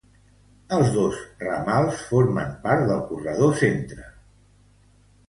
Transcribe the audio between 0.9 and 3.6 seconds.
dos ramals formen part del Corredor